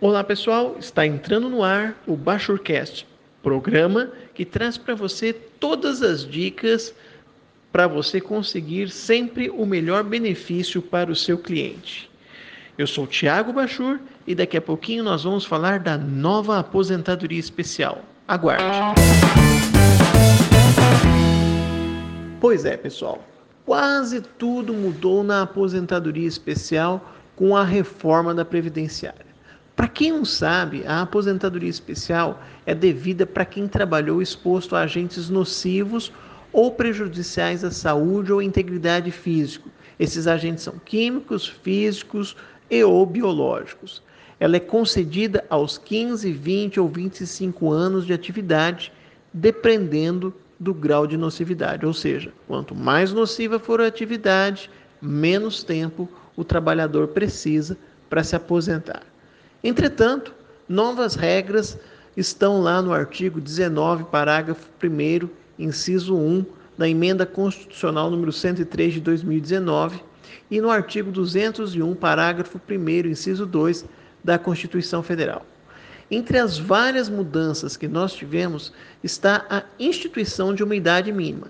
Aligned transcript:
Olá 0.00 0.22
pessoal, 0.22 0.76
está 0.78 1.04
entrando 1.04 1.50
no 1.50 1.64
ar 1.64 2.00
o 2.06 2.14
Bachurcast, 2.14 3.04
programa 3.42 4.12
que 4.32 4.44
traz 4.44 4.78
para 4.78 4.94
você 4.94 5.32
todas 5.32 6.02
as 6.02 6.24
dicas 6.24 6.94
para 7.72 7.88
você 7.88 8.20
conseguir 8.20 8.90
sempre 8.90 9.50
o 9.50 9.66
melhor 9.66 10.04
benefício 10.04 10.80
para 10.80 11.10
o 11.10 11.16
seu 11.16 11.36
cliente. 11.36 12.08
Eu 12.78 12.86
sou 12.86 13.02
o 13.02 13.06
Thiago 13.08 13.52
Bachur 13.52 13.98
e 14.24 14.36
daqui 14.36 14.56
a 14.56 14.62
pouquinho 14.62 15.02
nós 15.02 15.24
vamos 15.24 15.44
falar 15.44 15.80
da 15.80 15.98
nova 15.98 16.60
aposentadoria 16.60 17.40
especial. 17.40 18.04
Aguarde! 18.28 18.62
Pois 22.40 22.64
é, 22.64 22.76
pessoal, 22.76 23.26
quase 23.66 24.20
tudo 24.20 24.72
mudou 24.72 25.24
na 25.24 25.42
aposentadoria 25.42 26.28
especial 26.28 27.04
com 27.34 27.56
a 27.56 27.64
reforma 27.64 28.32
da 28.32 28.44
Previdenciária. 28.44 29.27
Para 29.78 29.86
quem 29.86 30.10
não 30.10 30.24
sabe, 30.24 30.82
a 30.88 31.02
aposentadoria 31.02 31.70
especial 31.70 32.42
é 32.66 32.74
devida 32.74 33.24
para 33.24 33.44
quem 33.44 33.68
trabalhou 33.68 34.20
exposto 34.20 34.74
a 34.74 34.80
agentes 34.80 35.30
nocivos 35.30 36.12
ou 36.52 36.72
prejudiciais 36.72 37.62
à 37.62 37.70
saúde 37.70 38.32
ou 38.32 38.42
integridade 38.42 39.12
física. 39.12 39.70
Esses 39.96 40.26
agentes 40.26 40.64
são 40.64 40.74
químicos, 40.84 41.46
físicos 41.46 42.34
e 42.68 42.82
ou 42.82 43.06
biológicos. 43.06 44.02
Ela 44.40 44.56
é 44.56 44.60
concedida 44.60 45.44
aos 45.48 45.78
15, 45.78 46.32
20 46.32 46.80
ou 46.80 46.88
25 46.88 47.70
anos 47.70 48.04
de 48.04 48.12
atividade, 48.12 48.92
dependendo 49.32 50.34
do 50.58 50.74
grau 50.74 51.06
de 51.06 51.16
nocividade. 51.16 51.86
Ou 51.86 51.94
seja, 51.94 52.32
quanto 52.48 52.74
mais 52.74 53.12
nociva 53.12 53.60
for 53.60 53.80
a 53.80 53.86
atividade, 53.86 54.68
menos 55.00 55.62
tempo 55.62 56.08
o 56.36 56.42
trabalhador 56.42 57.06
precisa 57.06 57.78
para 58.10 58.24
se 58.24 58.34
aposentar. 58.34 59.04
Entretanto, 59.62 60.34
novas 60.68 61.14
regras 61.14 61.76
estão 62.16 62.60
lá 62.60 62.80
no 62.80 62.92
artigo 62.92 63.40
19, 63.40 64.04
parágrafo 64.04 64.68
1, 64.82 65.28
inciso 65.58 66.16
1 66.16 66.44
da 66.76 66.88
Emenda 66.88 67.26
Constitucional 67.26 68.10
número 68.10 68.32
103 68.32 68.94
de 68.94 69.00
2019 69.00 70.00
e 70.50 70.60
no 70.60 70.70
artigo 70.70 71.10
201, 71.10 71.94
parágrafo 71.96 72.60
1, 72.70 73.08
inciso 73.08 73.44
2 73.44 73.84
da 74.22 74.38
Constituição 74.38 75.02
Federal. 75.02 75.44
Entre 76.10 76.38
as 76.38 76.58
várias 76.58 77.08
mudanças 77.08 77.76
que 77.76 77.86
nós 77.86 78.14
tivemos 78.14 78.72
está 79.02 79.44
a 79.50 79.62
instituição 79.78 80.54
de 80.54 80.62
uma 80.62 80.74
idade 80.76 81.12
mínima. 81.12 81.48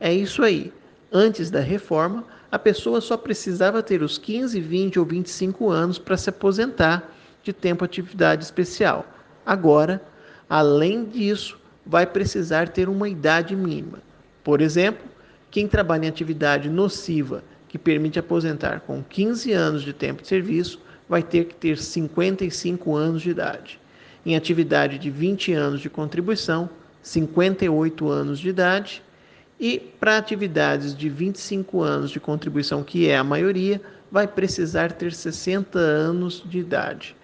É 0.00 0.12
isso 0.12 0.42
aí. 0.42 0.72
Antes 1.12 1.50
da 1.50 1.60
reforma, 1.60 2.24
a 2.50 2.58
pessoa 2.58 3.00
só 3.00 3.16
precisava 3.16 3.82
ter 3.82 4.02
os 4.02 4.16
15, 4.16 4.60
20 4.60 4.98
ou 4.98 5.04
25 5.04 5.70
anos 5.70 5.98
para 5.98 6.16
se 6.16 6.30
aposentar 6.30 7.12
de 7.48 7.52
tempo 7.54 7.84
atividade 7.84 8.44
especial. 8.44 9.06
Agora, 9.44 10.02
além 10.48 11.04
disso, 11.04 11.58
vai 11.84 12.06
precisar 12.06 12.68
ter 12.68 12.88
uma 12.88 13.08
idade 13.08 13.56
mínima. 13.56 14.00
Por 14.44 14.60
exemplo, 14.60 15.06
quem 15.50 15.66
trabalha 15.66 16.04
em 16.04 16.08
atividade 16.08 16.68
nociva 16.68 17.42
que 17.66 17.78
permite 17.78 18.18
aposentar 18.18 18.80
com 18.80 19.02
15 19.02 19.52
anos 19.52 19.82
de 19.82 19.94
tempo 19.94 20.20
de 20.20 20.28
serviço 20.28 20.78
vai 21.08 21.22
ter 21.22 21.46
que 21.46 21.54
ter 21.54 21.78
55 21.78 22.94
anos 22.94 23.22
de 23.22 23.30
idade. 23.30 23.80
Em 24.26 24.36
atividade 24.36 24.98
de 24.98 25.08
20 25.10 25.54
anos 25.54 25.80
de 25.80 25.88
contribuição, 25.88 26.68
58 27.02 28.08
anos 28.08 28.38
de 28.38 28.50
idade. 28.50 29.02
E 29.58 29.78
para 29.78 30.18
atividades 30.18 30.94
de 30.94 31.08
25 31.08 31.80
anos 31.80 32.10
de 32.10 32.20
contribuição, 32.20 32.82
que 32.82 33.08
é 33.08 33.16
a 33.16 33.24
maioria, 33.24 33.80
vai 34.10 34.26
precisar 34.26 34.92
ter 34.92 35.12
60 35.12 35.78
anos 35.78 36.42
de 36.44 36.58
idade. 36.58 37.16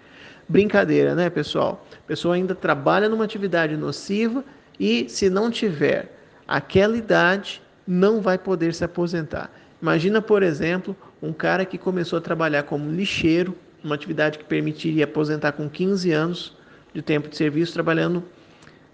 Brincadeira, 0.47 1.15
né, 1.15 1.29
pessoal? 1.29 1.85
A 2.03 2.07
pessoa 2.07 2.35
ainda 2.35 2.53
trabalha 2.53 3.09
numa 3.09 3.23
atividade 3.23 3.75
nociva 3.75 4.43
e, 4.79 5.09
se 5.09 5.29
não 5.29 5.49
tiver 5.49 6.15
aquela 6.47 6.95
idade, 6.95 7.61
não 7.87 8.21
vai 8.21 8.37
poder 8.37 8.73
se 8.73 8.83
aposentar. 8.83 9.51
Imagina, 9.81 10.21
por 10.21 10.43
exemplo, 10.43 10.95
um 11.21 11.33
cara 11.33 11.65
que 11.65 11.77
começou 11.77 12.17
a 12.17 12.21
trabalhar 12.21 12.63
como 12.63 12.91
lixeiro, 12.91 13.55
uma 13.83 13.95
atividade 13.95 14.37
que 14.37 14.45
permitiria 14.45 15.05
aposentar 15.05 15.51
com 15.53 15.69
15 15.69 16.11
anos 16.11 16.57
de 16.93 17.01
tempo 17.01 17.27
de 17.27 17.35
serviço, 17.35 17.73
trabalhando 17.73 18.23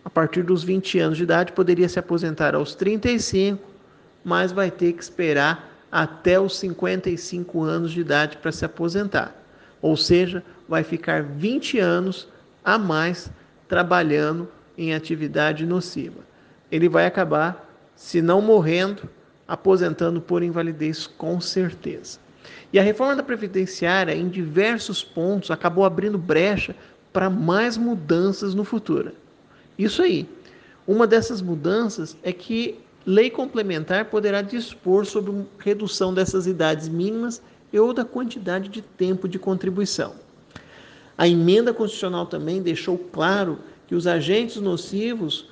a 0.03 0.09
partir 0.09 0.43
dos 0.43 0.63
20 0.63 0.99
anos 0.99 1.17
de 1.17 1.23
idade, 1.23 1.51
poderia 1.51 1.87
se 1.87 1.99
aposentar 1.99 2.55
aos 2.55 2.73
35, 2.75 3.63
mas 4.23 4.51
vai 4.51 4.71
ter 4.71 4.93
que 4.93 5.03
esperar 5.03 5.69
até 5.91 6.39
os 6.39 6.57
55 6.57 7.61
anos 7.61 7.91
de 7.91 8.01
idade 8.01 8.37
para 8.37 8.51
se 8.51 8.65
aposentar. 8.65 9.40
Ou 9.81 9.97
seja, 9.97 10.43
vai 10.67 10.83
ficar 10.83 11.23
20 11.23 11.79
anos 11.79 12.27
a 12.63 12.77
mais 12.77 13.31
trabalhando 13.67 14.47
em 14.77 14.93
atividade 14.93 15.65
nociva. 15.65 16.19
Ele 16.71 16.87
vai 16.87 17.05
acabar, 17.05 17.69
se 17.95 18.21
não 18.21 18.41
morrendo, 18.41 19.09
aposentando 19.47 20.21
por 20.21 20.43
invalidez 20.43 21.07
com 21.07 21.41
certeza. 21.41 22.19
E 22.71 22.79
a 22.79 22.83
reforma 22.83 23.15
da 23.15 23.23
Previdenciária, 23.23 24.15
em 24.15 24.29
diversos 24.29 25.03
pontos, 25.03 25.51
acabou 25.51 25.83
abrindo 25.83 26.17
brecha 26.17 26.75
para 27.11 27.29
mais 27.29 27.75
mudanças 27.77 28.55
no 28.55 28.63
futuro. 28.63 29.11
Isso 29.77 30.01
aí. 30.01 30.27
Uma 30.87 31.05
dessas 31.05 31.41
mudanças 31.41 32.17
é 32.23 32.31
que 32.31 32.79
lei 33.05 33.29
complementar 33.29 34.05
poderá 34.05 34.41
dispor 34.41 35.05
sobre 35.05 35.45
redução 35.59 36.13
dessas 36.13 36.47
idades 36.47 36.87
mínimas 36.87 37.41
ou 37.79 37.93
da 37.93 38.05
quantidade 38.05 38.69
de 38.69 38.81
tempo 38.81 39.27
de 39.27 39.39
contribuição. 39.39 40.13
A 41.17 41.27
emenda 41.27 41.73
constitucional 41.73 42.25
também 42.25 42.61
deixou 42.61 42.97
claro 42.97 43.59
que 43.87 43.95
os 43.95 44.07
agentes 44.07 44.57
nocivos 44.57 45.47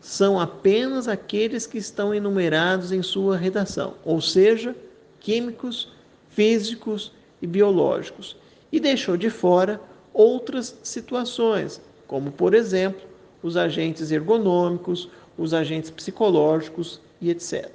são 0.00 0.40
apenas 0.40 1.06
aqueles 1.06 1.66
que 1.66 1.78
estão 1.78 2.12
enumerados 2.12 2.90
em 2.90 3.02
sua 3.02 3.36
redação, 3.36 3.94
ou 4.04 4.20
seja, 4.20 4.74
químicos, 5.20 5.92
físicos 6.28 7.12
e 7.40 7.46
biológicos, 7.46 8.36
e 8.72 8.80
deixou 8.80 9.16
de 9.16 9.30
fora 9.30 9.80
outras 10.12 10.76
situações, 10.82 11.80
como, 12.06 12.32
por 12.32 12.52
exemplo, 12.52 13.00
os 13.42 13.56
agentes 13.56 14.10
ergonômicos, 14.10 15.08
os 15.38 15.54
agentes 15.54 15.90
psicológicos 15.90 17.00
e 17.20 17.30
etc. 17.30 17.70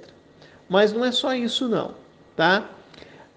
Mas 0.68 0.92
não 0.92 1.04
é 1.04 1.10
só 1.10 1.34
isso, 1.34 1.68
não, 1.68 1.94
tá? 2.36 2.68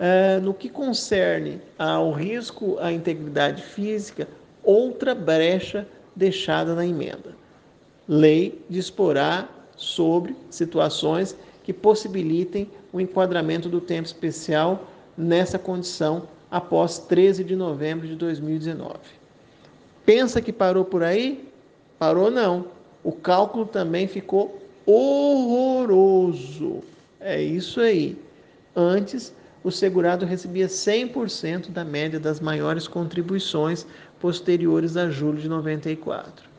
Uh, 0.02 0.42
no 0.42 0.52
que 0.52 0.68
concerne 0.68 1.62
ao 1.78 2.12
risco 2.12 2.76
à 2.80 2.92
integridade 2.92 3.62
física, 3.62 4.28
outra 4.64 5.14
brecha 5.14 5.88
deixada 6.16 6.74
na 6.74 6.84
emenda. 6.84 7.36
Lei 8.08 8.66
disporá 8.68 9.48
sobre 9.78 10.36
situações 10.50 11.38
que 11.64 11.72
possibilitem 11.72 12.68
o 12.92 13.00
enquadramento 13.00 13.70
do 13.70 13.80
tempo 13.80 14.08
especial 14.08 14.88
nessa 15.16 15.60
condição 15.60 16.28
após 16.50 16.98
13 16.98 17.44
de 17.44 17.56
novembro 17.56 18.08
de 18.08 18.16
2019. 18.16 18.96
Pensa 20.04 20.42
que 20.42 20.52
parou 20.52 20.84
por 20.84 21.04
aí? 21.04 21.48
Parou 22.00 22.32
não. 22.32 22.66
O 23.04 23.12
cálculo 23.12 23.68
também 23.68 24.08
ficou 24.08 24.60
horroroso. 24.84 26.82
É 27.20 27.40
isso 27.40 27.80
aí. 27.80 28.18
Antes 28.76 29.32
o 29.64 29.72
segurado 29.72 30.26
recebia 30.26 30.68
100% 30.68 31.70
da 31.70 31.86
média 31.86 32.20
das 32.20 32.40
maiores 32.40 32.88
contribuições 32.88 33.86
posteriores 34.20 34.98
a 34.98 35.10
julho 35.10 35.40
de 35.40 35.48
94 35.48 36.50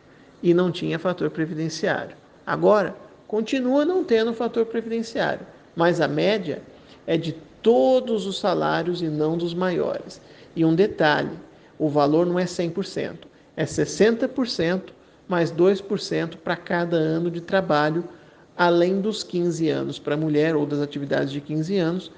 e 0.43 0.55
não 0.55 0.71
tinha 0.71 0.99
fator 0.99 1.31
previdenciário. 1.31 2.17
Agora, 2.47 2.95
continua 3.27 3.85
não 3.85 4.05
tendo 4.05 4.35
fator 4.35 4.67
previdenciário, 4.67 5.47
mas 5.75 6.01
a 6.01 6.09
média 6.09 6.63
é 7.07 7.17
de 7.17 7.33
todos 7.63 8.27
os 8.27 8.39
salários 8.39 9.03
e 9.03 9.07
não 9.07 9.37
dos 9.37 9.55
maiores. 9.55 10.21
E 10.55 10.65
um 10.65 10.75
detalhe, 10.75 11.31
o 11.79 11.89
valor 11.89 12.27
não 12.27 12.39
é 12.39 12.45
100%, 12.45 13.19
é 13.57 13.65
60% 13.65 14.83
mais 15.29 15.53
2% 15.53 16.37
para 16.37 16.57
cada 16.57 16.97
ano 16.97 17.31
de 17.31 17.41
trabalho, 17.41 18.05
além 18.57 19.01
dos 19.01 19.23
15 19.23 19.69
anos 19.71 19.99
para 19.99 20.15
a 20.15 20.19
mulher 20.19 20.55
ou 20.55 20.67
das 20.67 20.81
atividades 20.81 21.33
de 21.33 21.41
15 21.41 21.79
anos 21.79 22.11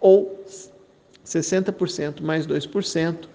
ou 0.00 0.42
60% 1.24 2.20
mais 2.22 2.46
2% 2.46 3.28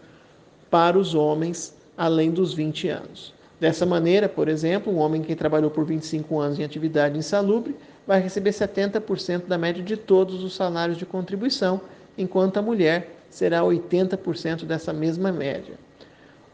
para 0.69 0.97
os 0.97 1.13
homens 1.13 1.75
além 1.97 2.31
dos 2.31 2.53
20 2.53 2.89
anos. 2.89 3.33
Dessa 3.59 3.85
maneira, 3.85 4.27
por 4.27 4.49
exemplo, 4.49 4.91
um 4.91 4.97
homem 4.97 5.21
que 5.21 5.35
trabalhou 5.35 5.71
por 5.71 5.85
25 5.85 6.39
anos 6.39 6.59
em 6.59 6.63
atividade 6.63 7.17
insalubre 7.17 7.75
vai 8.05 8.19
receber 8.19 8.49
70% 8.49 9.45
da 9.45 9.57
média 9.57 9.81
de 9.81 9.95
todos 9.95 10.43
os 10.43 10.53
salários 10.55 10.97
de 10.97 11.05
contribuição, 11.05 11.79
enquanto 12.17 12.57
a 12.57 12.61
mulher 12.61 13.15
será 13.29 13.61
80% 13.61 14.65
dessa 14.65 14.91
mesma 14.91 15.31
média. 15.31 15.75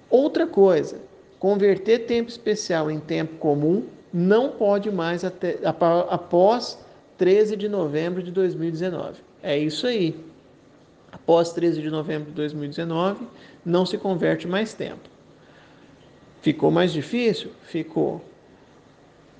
Outra 0.09 0.45
coisa, 0.45 1.01
converter 1.39 2.05
tempo 2.05 2.29
especial 2.29 2.91
em 2.91 2.99
tempo 2.99 3.37
comum 3.37 3.85
não 4.13 4.49
pode 4.49 4.91
mais 4.91 5.23
até, 5.23 5.57
após 5.63 6.77
13 7.17 7.55
de 7.55 7.67
novembro 7.67 8.21
de 8.21 8.31
2019. 8.31 9.30
É 9.43 9.57
isso 9.57 9.87
aí. 9.87 10.15
Após 11.11 11.51
13 11.51 11.81
de 11.81 11.89
novembro 11.89 12.29
de 12.29 12.35
2019, 12.35 13.27
não 13.65 13.85
se 13.85 13.97
converte 13.97 14.47
mais 14.47 14.73
tempo. 14.73 15.09
Ficou 16.41 16.71
mais 16.71 16.91
difícil? 16.91 17.51
Ficou. 17.63 18.23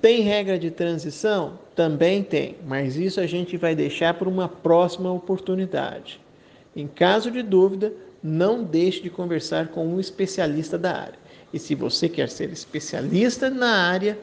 Tem 0.00 0.20
regra 0.22 0.58
de 0.58 0.70
transição? 0.70 1.58
Também 1.74 2.22
tem, 2.22 2.56
mas 2.66 2.96
isso 2.96 3.20
a 3.20 3.26
gente 3.26 3.56
vai 3.56 3.74
deixar 3.74 4.14
para 4.14 4.28
uma 4.28 4.48
próxima 4.48 5.10
oportunidade. 5.10 6.20
Em 6.74 6.86
caso 6.86 7.30
de 7.30 7.42
dúvida, 7.42 7.92
não 8.22 8.62
deixe 8.62 9.00
de 9.00 9.10
conversar 9.10 9.68
com 9.68 9.86
um 9.86 9.98
especialista 9.98 10.78
da 10.78 10.92
área. 10.92 11.18
E 11.52 11.58
se 11.58 11.74
você 11.74 12.08
quer 12.08 12.28
ser 12.28 12.50
especialista 12.50 13.50
na 13.50 13.88
área 13.88 14.18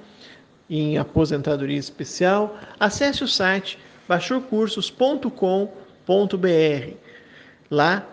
em 0.70 0.98
aposentadoria 0.98 1.78
especial, 1.78 2.58
acesse 2.80 3.24
o 3.24 3.28
site 3.28 3.78
baixurcursos.com.br. 4.10 6.94
Lá 7.70 8.08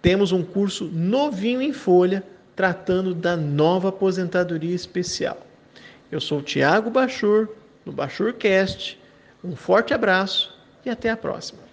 temos 0.00 0.30
um 0.30 0.44
curso 0.44 0.84
novinho 0.84 1.60
em 1.60 1.72
folha 1.72 2.22
tratando 2.54 3.12
da 3.12 3.36
nova 3.36 3.88
aposentadoria 3.88 4.74
especial. 4.74 5.44
Eu 6.12 6.20
sou 6.20 6.38
o 6.38 6.42
Tiago 6.42 6.90
Bachur, 6.90 7.48
no 7.84 7.90
Bachurcast. 7.90 8.96
Um 9.42 9.56
forte 9.56 9.92
abraço 9.92 10.56
e 10.84 10.90
até 10.90 11.10
a 11.10 11.16
próxima. 11.16 11.65